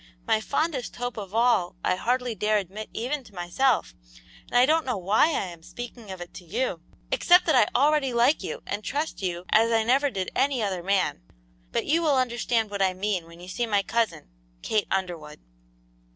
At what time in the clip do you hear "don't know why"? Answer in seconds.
4.65-5.25